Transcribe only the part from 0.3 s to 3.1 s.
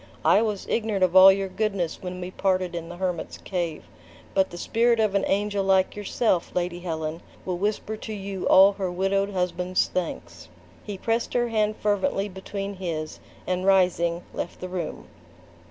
was ignorant of all your goodness, when we parted in the